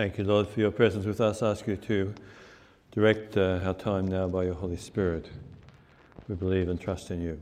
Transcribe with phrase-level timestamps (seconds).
[0.00, 1.42] Thank you, Lord, for your presence with us.
[1.42, 2.14] I ask you to
[2.90, 5.28] direct uh, our time now by your Holy Spirit.
[6.26, 7.38] We believe and trust in you.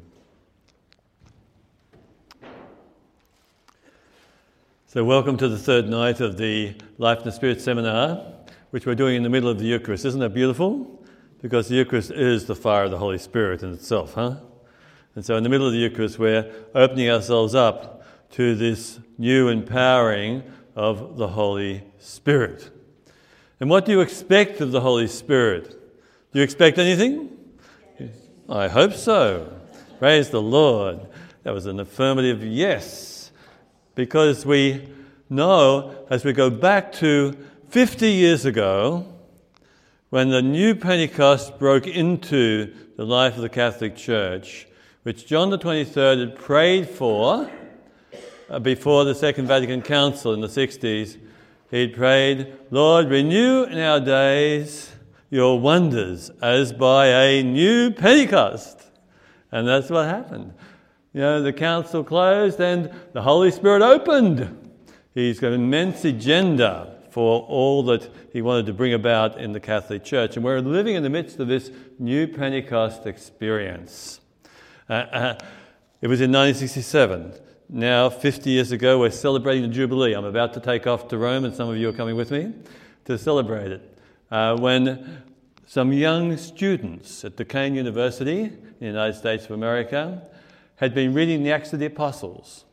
[4.89, 8.25] So, welcome to the third night of the Life and the Spirit seminar,
[8.70, 10.04] which we're doing in the middle of the Eucharist.
[10.04, 11.00] Isn't that beautiful?
[11.40, 14.34] Because the Eucharist is the fire of the Holy Spirit in itself, huh?
[15.14, 18.02] And so, in the middle of the Eucharist, we're opening ourselves up
[18.32, 20.43] to this new empowering
[20.79, 22.70] of the Holy Spirit.
[23.58, 25.70] And what do you expect of the Holy Spirit?
[26.32, 27.36] Do you expect anything?
[28.48, 29.53] I hope so.
[29.98, 31.00] Praise the Lord.
[31.43, 33.33] That was an affirmative yes.
[33.97, 34.89] Because we
[35.29, 37.37] know as we go back to
[37.70, 39.05] 50 years ago,
[40.11, 44.69] when the new Pentecost broke into the life of the Catholic Church,
[45.03, 47.51] which John the 23rd had prayed for
[48.62, 51.19] before the Second Vatican Council in the 60s,
[51.70, 54.91] he'd prayed, Lord, renew in our days
[55.29, 58.81] your wonders as by a new Pentecost.
[59.53, 60.55] And that's what happened.
[61.12, 64.73] You know, the council closed and the Holy Spirit opened.
[65.14, 69.61] He's got an immense agenda for all that he wanted to bring about in the
[69.61, 70.36] Catholic Church.
[70.36, 74.20] And we're living in the midst of this new Pentecost experience.
[74.89, 75.39] Uh, uh,
[76.01, 77.34] it was in 1967
[77.69, 80.14] now 50 years ago, we're celebrating the Jubilee.
[80.14, 82.55] I'm about to take off to Rome, and some of you are coming with me
[83.05, 83.98] to celebrate it.
[84.30, 85.22] Uh, when
[85.66, 90.22] some young students at Duquesne University in the United States of America
[90.77, 92.64] had been reading the Acts of the Apostles.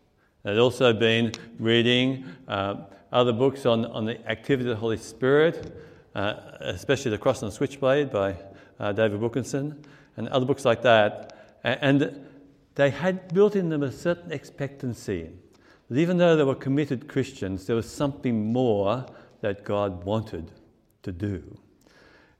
[0.43, 2.75] They'd also been reading uh,
[3.11, 5.75] other books on, on the activity of the Holy Spirit,
[6.16, 8.38] uh, especially The Cross and the Switchblade by
[8.79, 9.83] uh, David Wilkerson,
[10.16, 11.59] and other books like that.
[11.63, 12.25] And
[12.76, 15.31] they had built in them a certain expectancy
[15.90, 19.06] that even though they were committed Christians, there was something more
[19.42, 20.52] that God wanted
[21.03, 21.58] to do.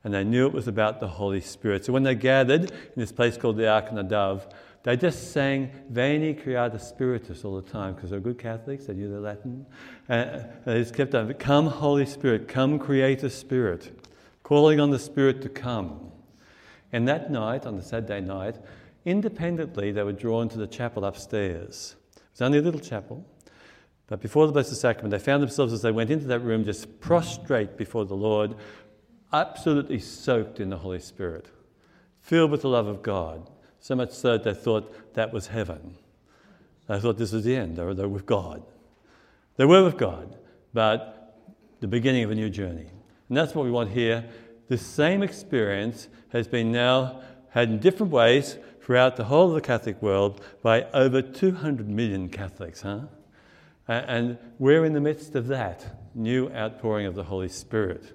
[0.04, 1.84] And they knew it was about the Holy Spirit.
[1.84, 4.46] So when they gathered in this place called the Ark and the Dove,
[4.84, 9.08] they just sang Veni Creator Spiritus all the time because they're good Catholics, they knew
[9.08, 9.66] the Latin.
[10.08, 14.00] And they just kept on, Come, Holy Spirit, come, Creator Spirit,
[14.44, 16.12] calling on the Spirit to come.
[16.92, 18.56] And that night, on the Saturday night,
[19.06, 21.94] independently, they were drawn to the chapel upstairs.
[22.16, 23.24] It was only a little chapel,
[24.08, 27.00] but before the Blessed Sacrament, they found themselves as they went into that room just
[27.00, 28.54] prostrate before the Lord,
[29.32, 31.46] absolutely soaked in the Holy Spirit,
[32.20, 33.48] filled with the love of God,
[33.80, 35.96] so much so that they thought that was heaven.
[36.88, 38.62] They thought this was the end, they were, they were with God.
[39.56, 40.36] They were with God,
[40.74, 41.38] but
[41.80, 42.90] the beginning of a new journey.
[43.28, 44.28] And that's what we want here.
[44.68, 49.60] The same experience has been now had in different ways throughout the whole of the
[49.60, 53.00] Catholic world by over 200 million Catholics, huh?
[53.88, 58.12] And we're in the midst of that new outpouring of the Holy Spirit.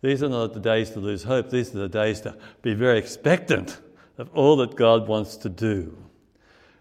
[0.00, 2.98] These are not the days to lose hope, these are the days to be very
[2.98, 3.78] expectant
[4.16, 5.98] of all that God wants to do.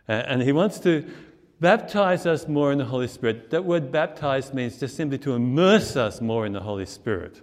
[0.08, 1.06] And He wants to
[1.60, 3.50] baptize us more in the Holy Spirit.
[3.50, 7.42] That word baptize means just simply to immerse us more in the Holy Spirit.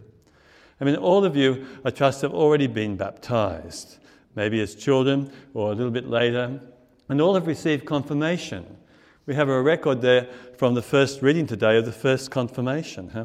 [0.80, 3.98] I mean, all of you, I trust, have already been baptized
[4.36, 6.60] maybe as children or a little bit later,
[7.08, 8.64] and all have received confirmation.
[9.26, 13.24] We have a record there from the first reading today of the first confirmation, huh?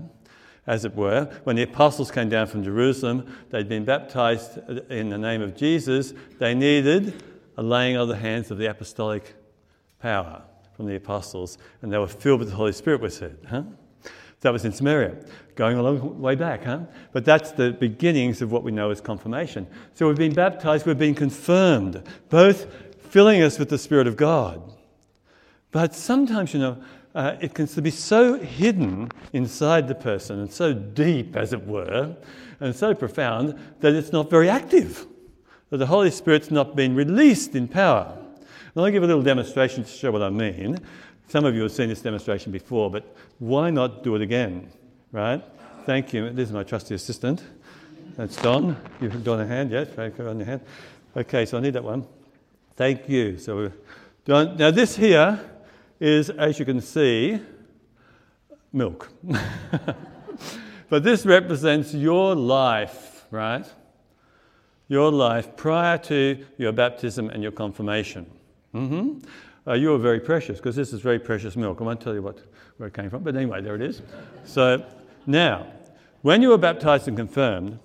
[0.66, 1.26] as it were.
[1.44, 4.58] When the apostles came down from Jerusalem, they'd been baptized
[4.90, 6.14] in the name of Jesus.
[6.40, 7.24] They needed
[7.58, 9.36] a laying of the hands of the apostolic
[10.00, 10.44] power
[10.76, 13.38] from the apostles, and they were filled with the Holy Spirit, was said.
[13.48, 13.64] Huh?
[14.42, 15.16] That was in Samaria,
[15.56, 16.82] going a long way back, huh?
[17.12, 19.68] But that's the beginnings of what we know as confirmation.
[19.94, 22.66] So we've been baptized, we've been confirmed, both
[23.12, 24.62] filling us with the Spirit of God.
[25.72, 30.74] But sometimes, you know, uh, it can be so hidden inside the person and so
[30.74, 32.16] deep, as it were,
[32.60, 35.06] and so profound that it's not very active,
[35.70, 38.18] that the Holy Spirit's not been released in power.
[38.74, 40.80] And I'll give a little demonstration to show what I mean.
[41.32, 44.70] Some of you have seen this demonstration before, but why not do it again,
[45.14, 45.42] right?
[45.86, 46.30] Thank you.
[46.32, 47.42] This is my trusty assistant.
[48.18, 48.76] That's Don.
[49.00, 49.88] You've done a hand, yes?
[49.96, 50.60] Right, on your hand.
[51.16, 52.06] Okay, so I need that one.
[52.76, 53.38] Thank you.
[53.38, 53.72] So,
[54.26, 55.40] Don, now this here
[56.02, 57.40] is, as you can see,
[58.74, 59.10] milk.
[60.90, 63.66] but this represents your life, right?
[64.90, 68.30] Your life prior to your baptism and your confirmation.
[68.76, 69.20] Mm-hmm
[69.68, 71.80] uh, you are very precious because this is very precious milk.
[71.82, 72.40] I won't tell you what,
[72.78, 74.02] where it came from, but anyway, there it is.
[74.44, 74.86] So
[75.26, 75.68] now,
[76.22, 77.80] when you were baptized and confirmed,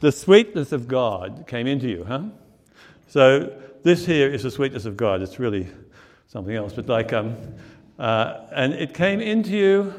[0.00, 2.22] the sweetness of God came into you, huh?
[3.08, 5.22] So this here is the sweetness of God.
[5.22, 5.68] It's really
[6.26, 7.36] something else, but like, um,
[7.98, 9.92] uh, and it came into you,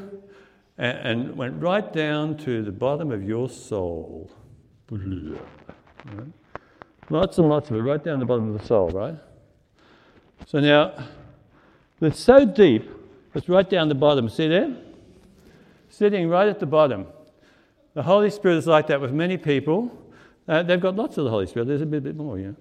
[0.78, 4.30] and, and went right down to the bottom of your soul.
[4.90, 6.26] Right?
[7.10, 9.16] Lots and lots of it, right down the bottom of the soul, right?
[10.46, 10.92] So now,
[12.00, 12.88] it's so deep,
[13.34, 14.28] it's right down the bottom.
[14.28, 14.74] See there?
[15.88, 17.06] Sitting right at the bottom.
[17.94, 19.96] The Holy Spirit is like that with many people.
[20.48, 21.68] Uh, they've got lots of the Holy Spirit.
[21.68, 22.52] There's a bit, bit more, yeah.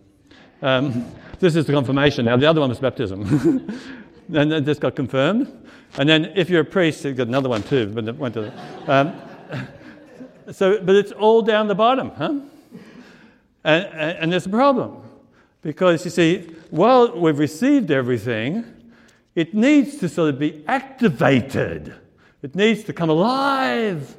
[0.62, 1.06] Um,
[1.40, 2.26] this is the confirmation.
[2.26, 3.22] Now, the other one was baptism.
[4.34, 5.52] and then this got confirmed.
[5.98, 8.94] And then if you're a priest, you've got another one too, but went to the,
[8.94, 9.14] um,
[10.52, 12.40] so, but it's all down the bottom, huh?
[13.64, 15.09] And, and, and there's a problem.
[15.62, 18.64] Because you see, while we've received everything,
[19.36, 21.94] it needs to sort of be activated.
[22.42, 24.16] It needs to come alive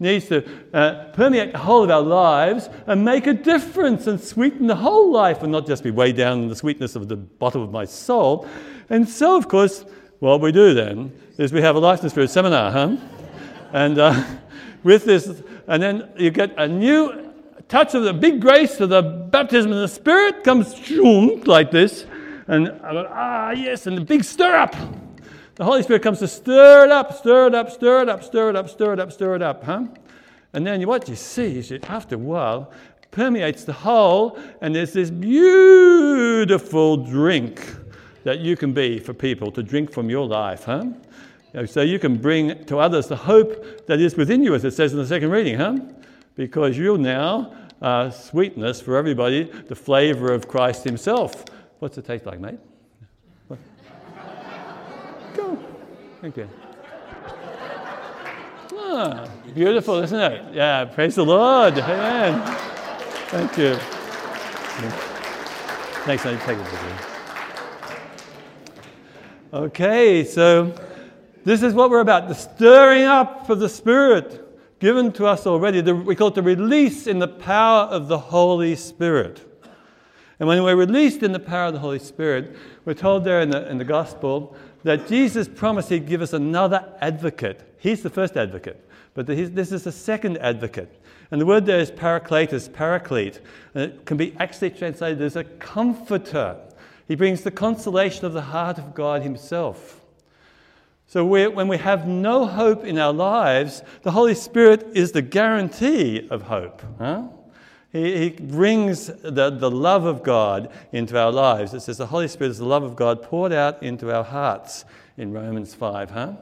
[0.00, 4.20] It needs to uh, permeate the whole of our lives and make a difference and
[4.20, 7.16] sweeten the whole life and not just be way down in the sweetness of the
[7.16, 8.46] bottom of my soul.
[8.90, 9.84] And so, of course,
[10.20, 12.96] what we do then is we have a Life the Spirit seminar, huh?
[13.72, 14.24] And uh,
[14.84, 17.27] with this, and then you get a new
[17.68, 20.74] touch of the big grace of the baptism of the Spirit comes
[21.46, 22.06] like this.
[22.46, 24.74] And I go, ah, yes, and the big stir up.
[25.56, 28.50] The Holy Spirit comes to stir it up, stir it up, stir it up, stir
[28.50, 29.84] it up, stir it up, stir it up, huh?
[30.54, 32.72] And then what you see is that after a while,
[33.10, 37.60] permeates the whole, and there's this beautiful drink
[38.24, 40.86] that you can be for people to drink from your life, huh?
[41.66, 44.92] So you can bring to others the hope that is within you, as it says
[44.92, 45.78] in the second reading, huh?
[46.38, 47.52] Because you're now
[47.82, 51.44] uh, sweetness for everybody, the flavor of Christ Himself.
[51.80, 52.60] What's it taste like, mate?
[55.34, 55.58] Go.
[56.20, 56.48] Thank you.
[58.72, 60.54] Ah, beautiful, isn't it?
[60.54, 61.76] Yeah, praise the Lord.
[61.76, 62.40] Amen.
[63.30, 63.74] Thank you.
[66.04, 66.66] Thanks, I take it
[69.52, 70.72] Okay, so
[71.44, 74.47] this is what we're about the stirring up of the Spirit
[74.78, 75.80] given to us already.
[75.80, 79.44] The, we call it the release in the power of the Holy Spirit.
[80.40, 83.50] And when we're released in the power of the Holy Spirit, we're told there in
[83.50, 87.74] the, in the Gospel that Jesus promised he'd give us another advocate.
[87.78, 91.02] He's the first advocate, but this is the second advocate.
[91.30, 93.40] And the word there is parakletos, paraclete.
[93.74, 96.56] And it can be actually translated as a comforter.
[97.06, 99.97] He brings the consolation of the heart of God Himself.
[101.08, 106.28] So when we have no hope in our lives, the Holy Spirit is the guarantee
[106.30, 106.82] of hope.
[106.98, 107.28] Huh?
[107.90, 111.72] He, he brings the, the love of God into our lives.
[111.72, 114.84] It says the Holy Spirit is the love of God poured out into our hearts
[115.16, 116.32] in Romans 5, huh?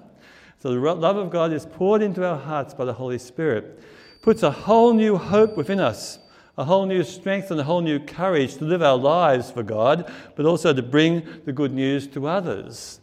[0.59, 3.81] So the love of God is poured into our hearts by the Holy Spirit,
[4.21, 6.19] puts a whole new hope within us,
[6.59, 10.13] a whole new strength and a whole new courage to live our lives for God,
[10.35, 12.99] but also to bring the good news to others.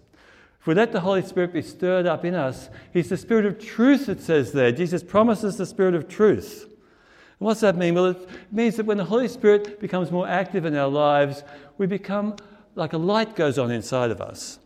[0.65, 4.07] We let the Holy Spirit be stirred up in us, He's the Spirit of truth,
[4.07, 4.71] it says there.
[4.71, 6.69] Jesus promises the Spirit of truth.
[7.39, 7.95] What's that mean?
[7.95, 11.43] Well, it means that when the Holy Spirit becomes more active in our lives,
[11.77, 12.37] we become
[12.75, 14.59] like a light goes on inside of us.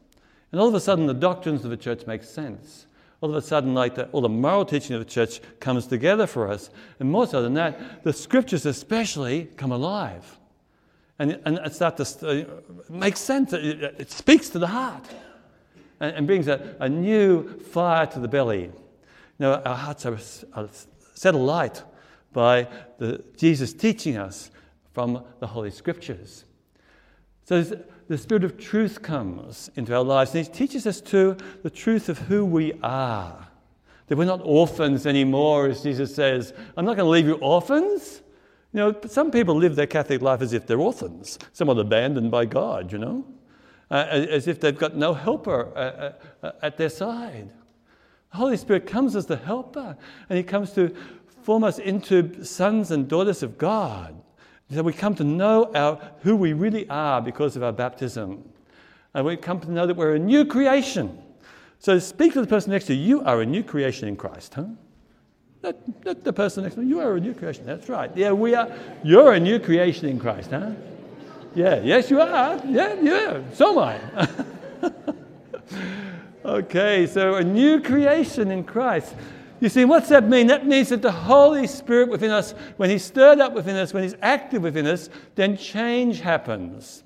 [0.52, 2.86] And all of a sudden, the doctrines of the church make sense.
[3.20, 6.28] All of a sudden, like the, all the moral teaching of the church comes together
[6.28, 6.70] for us.
[7.00, 10.38] And more so than that, the scriptures especially come alive.
[11.20, 12.46] And, and start to uh,
[12.90, 13.52] make sense.
[13.52, 15.04] It, it, speaks to the heart
[16.00, 18.64] and, and brings a, a, new fire to the belly.
[18.64, 18.72] You
[19.40, 20.18] know, our hearts are,
[20.54, 20.70] are
[21.14, 21.84] set alight
[22.34, 22.68] by
[22.98, 24.52] the, Jesus teaching us
[24.94, 26.46] from the Holy Scriptures.
[27.46, 27.64] So
[28.08, 32.10] the Spirit of truth comes into our lives and He teaches us too the truth
[32.10, 33.48] of who we are.
[34.08, 36.54] That we're not orphans anymore, as Jesus says.
[36.78, 38.22] I'm not going to leave you orphans.
[38.74, 42.46] You know, some people live their Catholic life as if they're orphans, somewhat abandoned by
[42.46, 43.26] God, you know,
[43.90, 47.50] uh, as if they've got no helper uh, uh, at their side.
[48.32, 49.98] The Holy Spirit comes as the helper,
[50.30, 50.96] and He comes to
[51.44, 54.22] form us into sons and daughters of God.
[54.74, 58.44] So we come to know our, who we really are because of our baptism.
[59.14, 61.18] And we come to know that we're a new creation.
[61.80, 63.20] So speak to the person next to you.
[63.20, 64.66] You are a new creation in Christ, huh?
[65.64, 66.88] Not, not the person next to you.
[66.88, 67.66] You are a new creation.
[67.66, 68.12] That's right.
[68.16, 68.70] Yeah, we are.
[69.04, 70.72] You're a new creation in Christ, huh?
[71.58, 72.62] Yeah, yes, you are.
[72.68, 73.42] Yeah, yeah.
[73.54, 74.00] So am
[74.84, 74.92] I.
[76.46, 79.16] okay, so a new creation in Christ.
[79.60, 80.46] You see, what's that mean?
[80.46, 84.04] That means that the Holy Spirit within us, when He's stirred up within us, when
[84.04, 87.04] He's active within us, then change happens.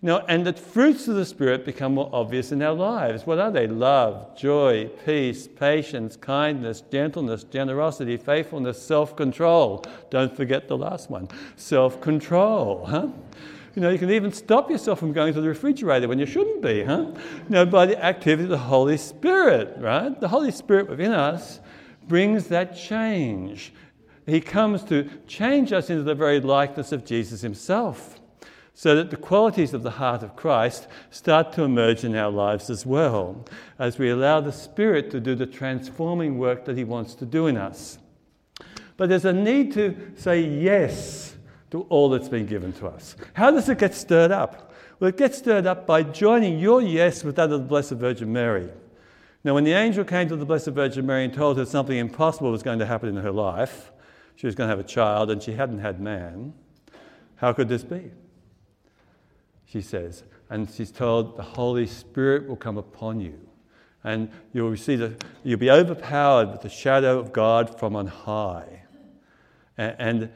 [0.00, 3.26] You know, and the fruits of the Spirit become more obvious in our lives.
[3.26, 3.66] What are they?
[3.66, 9.84] Love, joy, peace, patience, kindness, gentleness, generosity, faithfulness, self control.
[10.08, 12.86] Don't forget the last one self control.
[12.86, 13.08] Huh?
[13.74, 16.62] You know, you can even stop yourself from going to the refrigerator when you shouldn't
[16.62, 17.06] be, huh?
[17.08, 20.18] You know, by the activity of the Holy Spirit, right?
[20.20, 21.60] The Holy Spirit within us
[22.06, 23.72] brings that change.
[24.26, 28.20] He comes to change us into the very likeness of Jesus himself
[28.74, 32.70] so that the qualities of the heart of Christ start to emerge in our lives
[32.70, 33.44] as well,
[33.78, 37.46] as we allow the Spirit to do the transforming work that He wants to do
[37.46, 37.98] in us.
[38.96, 41.33] But there's a need to say yes
[41.74, 43.16] to all that's been given to us.
[43.32, 44.72] How does it get stirred up?
[45.00, 48.32] Well, it gets stirred up by joining your yes with that of the Blessed Virgin
[48.32, 48.70] Mary.
[49.42, 52.52] Now, when the angel came to the Blessed Virgin Mary and told her something impossible
[52.52, 53.90] was going to happen in her life,
[54.36, 56.54] she was going to have a child and she hadn't had man,
[57.34, 58.12] how could this be?
[59.66, 60.22] she says.
[60.50, 63.36] And she's told the Holy Spirit will come upon you.
[64.04, 68.82] And you'll receive the, you'll be overpowered with the shadow of God from on high.
[69.76, 70.30] And, and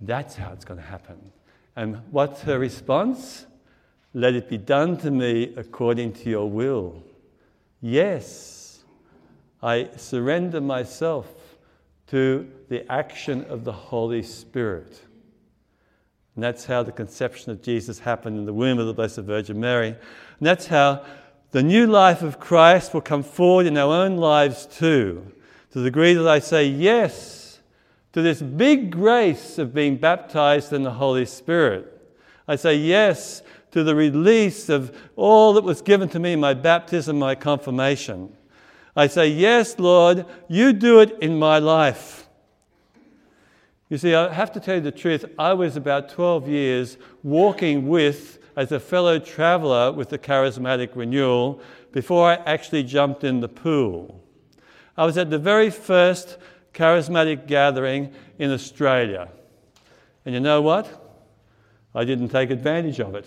[0.00, 1.32] that's how it's going to happen.
[1.74, 3.46] And what's her response?
[4.14, 7.02] Let it be done to me according to your will.
[7.80, 8.84] Yes,
[9.62, 11.26] I surrender myself
[12.08, 15.02] to the action of the Holy Spirit.
[16.34, 19.58] And that's how the conception of Jesus happened in the womb of the Blessed Virgin
[19.58, 19.88] Mary.
[19.88, 19.98] And
[20.40, 21.04] that's how
[21.50, 25.32] the new life of Christ will come forward in our own lives too,
[25.72, 27.45] to the degree that I say yes
[28.16, 32.00] to this big grace of being baptized in the Holy Spirit.
[32.48, 33.42] I say yes
[33.72, 38.34] to the release of all that was given to me my baptism, my confirmation.
[38.96, 42.26] I say, Yes, Lord, you do it in my life.
[43.90, 45.26] You see, I have to tell you the truth.
[45.38, 51.60] I was about 12 years walking with, as a fellow traveler with the charismatic renewal
[51.92, 54.24] before I actually jumped in the pool.
[54.96, 56.38] I was at the very first
[56.76, 59.28] charismatic gathering in Australia.
[60.24, 61.02] And you know what?
[61.94, 63.24] I didn't take advantage of it.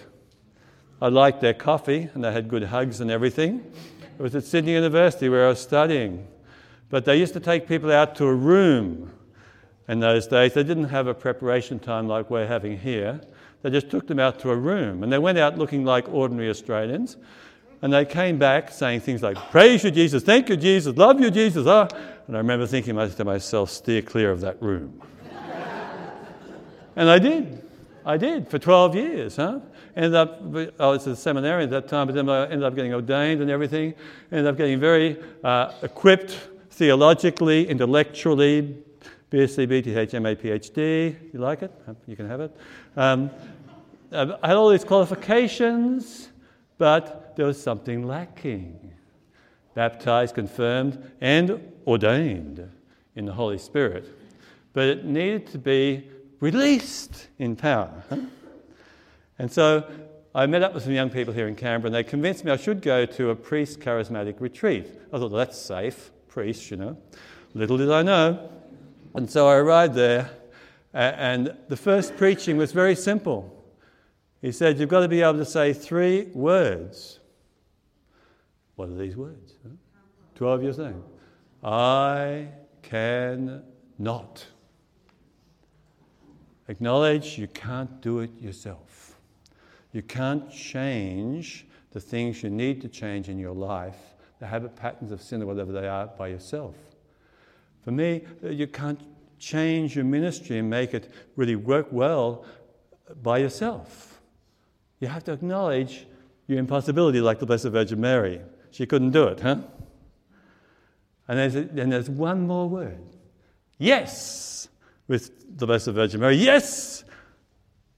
[1.02, 3.66] I liked their coffee and they had good hugs and everything.
[4.18, 6.28] It was at Sydney University where I was studying.
[6.90, 9.12] But they used to take people out to a room
[9.88, 10.54] in those days.
[10.54, 13.22] They didn't have a preparation time like we're having here.
[13.64, 16.50] They just took them out to a room and they went out looking like ordinary
[16.50, 17.18] Australians.
[17.82, 21.32] And they came back saying things like, Praise you, Jesus, thank you, Jesus, love you,
[21.32, 21.66] Jesus.
[21.66, 21.88] Ah.
[22.30, 25.02] And I remember thinking to myself, Steer clear of that room.
[26.96, 27.68] and I did.
[28.06, 29.36] I did for 12 years.
[29.38, 29.62] Huh?
[29.96, 30.40] Ended up,
[30.80, 33.50] I was a seminarian at that time, but then I ended up getting ordained and
[33.50, 33.96] everything.
[34.32, 38.78] Ended up getting very uh, equipped theologically, intellectually,
[39.32, 41.34] BSc, BTH, MA, PhD.
[41.34, 41.74] You like it?
[42.06, 42.56] You can have it.
[42.96, 43.32] Um,
[44.12, 46.30] I had all these qualifications,
[46.78, 48.99] but there was something lacking.
[49.74, 52.70] Baptized, confirmed, and ordained
[53.16, 54.06] in the Holy Spirit.
[54.74, 56.08] But it needed to be
[56.40, 58.04] released in power.
[59.38, 59.90] And so
[60.36, 62.58] I met up with some young people here in Canberra, and they convinced me I
[62.58, 64.86] should go to a priest charismatic retreat.
[65.08, 66.98] I thought, well, that's safe, priest, you know.
[67.54, 68.50] Little did I know,
[69.16, 70.30] and so I arrived there,
[70.94, 73.56] and the first preaching was very simple.
[74.42, 77.20] He said, You've got to be able to say three words.
[78.80, 79.56] What are these words?
[80.36, 81.04] 12 years old.
[81.62, 82.48] I
[82.82, 83.62] can
[83.98, 84.46] not.
[86.70, 89.20] Acknowledge you can't do it yourself.
[89.92, 93.98] You can't change the things you need to change in your life,
[94.40, 96.76] the habit patterns of sin or whatever they are, by yourself.
[97.84, 99.02] For me, uh, you can't
[99.40, 102.46] change your ministry and make it really work well
[103.10, 104.22] uh, by yourself.
[105.02, 106.08] You have to acknowledge
[106.48, 108.40] your impossibility, like the Blessed Virgin Mary.
[108.72, 109.58] She couldn't do it, huh?
[111.28, 113.00] And there's, a, and there's one more word
[113.80, 114.68] yes,
[115.08, 116.36] with the Blessed Virgin Mary.
[116.36, 117.04] Yes,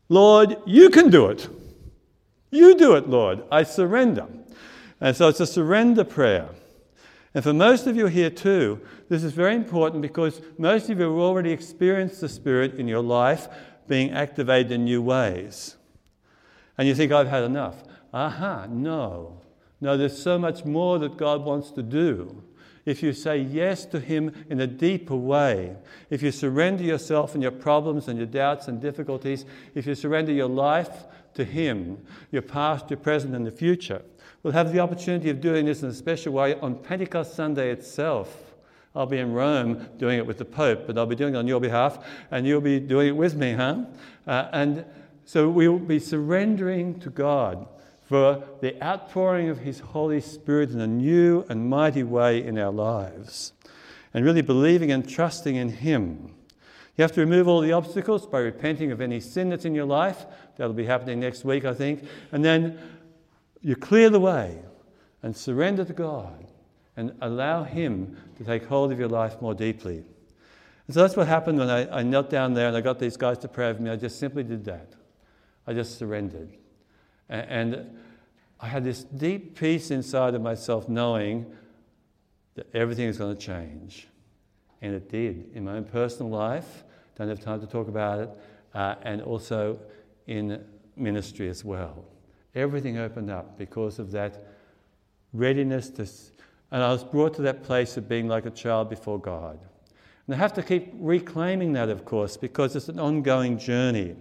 [0.08, 1.50] Lord, you can do it.
[2.52, 3.44] You do it, Lord.
[3.52, 4.28] I surrender.
[5.02, 6.50] And so it's a surrender prayer.
[7.34, 11.06] And for most of you here too, this is very important because most of you
[11.06, 13.48] have already experienced the Spirit in your life
[13.88, 15.76] being activated in new ways.
[16.78, 17.84] And you think, I've had enough.
[18.14, 19.41] Aha, no.
[19.82, 22.44] No, there's so much more that God wants to do.
[22.86, 25.76] If you say yes to Him in a deeper way,
[26.10, 29.46] if you surrender yourself and your problems and your doubts and difficulties,
[29.76, 34.02] if you surrender your life to Him, your past, your present, and the future,
[34.44, 38.56] We'll have the opportunity of doing this in a special way on Pentecost Sunday itself.
[38.96, 41.48] I'll be in Rome doing it with the Pope, but I'll be doing it on
[41.48, 43.86] your behalf, and you'll be doing it with me, huh?
[44.26, 44.86] Uh, and
[45.26, 47.68] so we'll be surrendering to God
[48.12, 52.70] for the outpouring of His Holy Spirit in a new and mighty way in our
[52.70, 53.54] lives,
[54.14, 56.36] and really believing and trusting in Him
[56.98, 59.86] You have to remove all the obstacles by repenting of any sin that's in your
[59.86, 60.26] life.
[60.58, 62.04] That'll be happening next week, I think.
[62.34, 62.78] And then
[63.62, 64.60] you clear the way
[65.24, 66.48] and surrender to God
[66.98, 70.04] and allow Him to take hold of your life more deeply.
[70.88, 73.16] And so that's what happened when I, I knelt down there and I got these
[73.16, 73.90] guys to pray for me.
[73.90, 74.96] I just simply did that.
[75.66, 76.58] I just surrendered.
[77.32, 77.98] And,
[78.62, 81.48] I had this deep peace inside of myself knowing
[82.54, 84.08] that everything is going to change.
[84.84, 86.84] And it did in my own personal life.
[87.18, 88.30] Don't have time to talk about it.
[88.74, 89.80] Uh, and also
[90.28, 90.64] in
[90.96, 92.06] ministry as well.
[92.54, 94.46] Everything opened up because of that
[95.34, 96.08] readiness to.
[96.72, 99.60] And I was brought to that place of being like a child before God.
[100.28, 104.16] And I have to keep reclaiming that, of course, because it's an ongoing journey.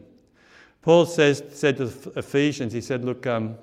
[0.83, 3.57] Paul says, said to Ephesians, he said, Look, um,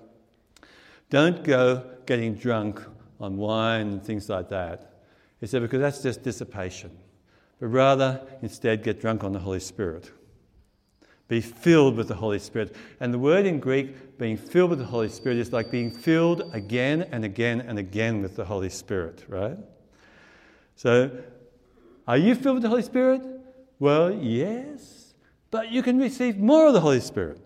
[1.09, 2.81] don't go getting drunk
[3.19, 4.93] on wine and things like that.
[5.39, 6.91] He said, because that's just dissipation.
[7.59, 10.11] But rather, instead, get drunk on the Holy Spirit.
[11.27, 12.75] Be filled with the Holy Spirit.
[12.99, 16.49] And the word in Greek, being filled with the Holy Spirit, is like being filled
[16.53, 19.57] again and again and again with the Holy Spirit, right?
[20.75, 21.11] So,
[22.07, 23.21] are you filled with the Holy Spirit?
[23.79, 25.06] Well, yes.
[25.51, 27.39] But you can receive more of the Holy Spirit.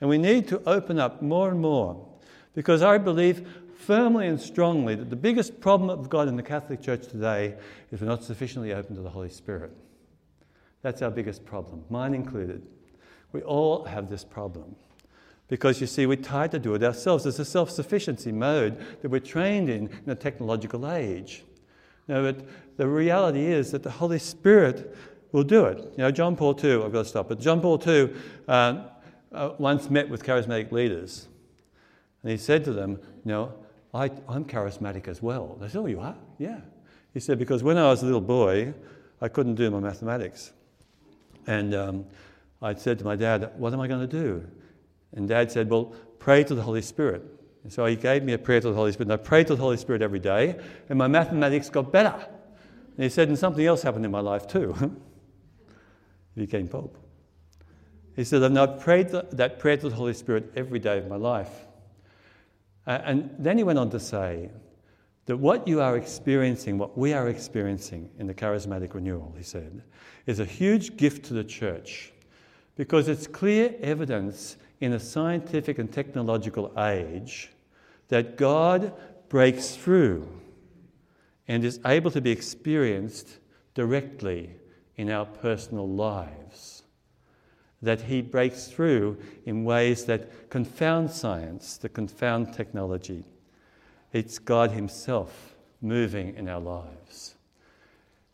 [0.00, 2.06] And we need to open up more and more.
[2.54, 3.48] Because I believe
[3.78, 7.54] firmly and strongly that the biggest problem of God in the Catholic Church today
[7.90, 9.72] is we're not sufficiently open to the Holy Spirit.
[10.82, 12.66] That's our biggest problem, mine included.
[13.32, 14.76] We all have this problem.
[15.48, 17.24] Because you see, we're tied to do it ourselves.
[17.24, 21.44] There's a self sufficiency mode that we're trained in in a technological age.
[22.08, 22.32] Now,
[22.76, 24.96] the reality is that the Holy Spirit
[25.32, 25.78] will do it.
[25.78, 28.12] You know, John Paul II, I've got to stop, but John Paul II
[28.48, 28.84] uh,
[29.32, 31.28] uh, once met with charismatic leaders.
[32.22, 33.54] And he said to them, You know,
[33.94, 35.56] I, am charismatic as well.
[35.60, 36.16] They said, Oh, you are?
[36.38, 36.60] Yeah.
[37.14, 38.74] He said, Because when I was a little boy,
[39.20, 40.52] I couldn't do my mathematics.
[41.46, 42.06] And um,
[42.60, 44.46] I said to my dad, What am I going to do?
[45.12, 47.22] And dad said, Well, pray to the Holy Spirit.
[47.62, 49.10] And so he gave me a prayer to the Holy Spirit.
[49.10, 52.14] And I prayed to the Holy Spirit every day, and my mathematics got better.
[52.14, 54.96] And he said, And something else happened in my life too.
[56.36, 56.98] became Pope.
[58.14, 61.16] He said, I've now prayed that prayer to the Holy Spirit every day of my
[61.16, 61.66] life.
[62.86, 64.50] Uh, and then he went on to say
[65.26, 69.82] that what you are experiencing, what we are experiencing in the charismatic renewal, he said,
[70.24, 72.12] is a huge gift to the church
[72.76, 77.50] because it's clear evidence in a scientific and technological age
[78.08, 78.92] that God
[79.28, 80.28] breaks through
[81.48, 83.38] and is able to be experienced
[83.74, 84.50] directly
[84.96, 86.82] in our personal lives
[87.82, 93.24] that he breaks through in ways that confound science, that confound technology.
[94.12, 97.34] It's God Himself moving in our lives.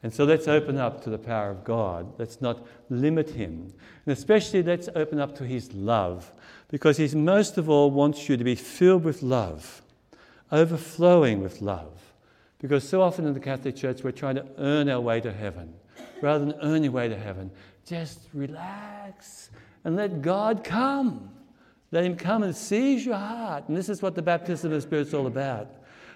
[0.03, 2.13] And so let's open up to the power of God.
[2.19, 3.73] Let's not limit Him.
[4.07, 6.33] And especially let's open up to His love,
[6.69, 9.83] because He most of all wants you to be filled with love,
[10.51, 12.13] overflowing with love.
[12.61, 15.75] Because so often in the Catholic Church, we're trying to earn our way to heaven.
[16.21, 17.51] Rather than earn your way to heaven,
[17.85, 19.51] just relax
[19.85, 21.31] and let God come.
[21.91, 23.69] Let Him come and seize your heart.
[23.69, 25.69] And this is what the baptism of the Spirit is all about.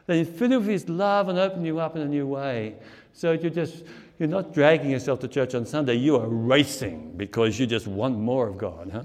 [0.08, 2.76] Let Him fill you with His love and open you up in a new way.
[3.12, 3.84] So you're just,
[4.18, 5.94] you're not dragging yourself to church on Sunday.
[5.94, 8.90] You are racing because you just want more of God.
[8.92, 9.02] Huh?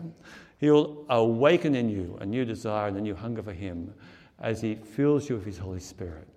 [0.60, 3.94] He'll awaken in you a new desire and a new hunger for Him
[4.40, 6.28] as He fills you with His Holy Spirit.